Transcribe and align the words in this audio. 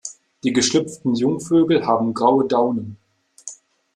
Die 0.43 0.51
geschlüpften 0.51 1.13
Jungvögel 1.13 1.85
haben 1.85 2.15
graue 2.15 2.47
Daunen. 2.47 2.97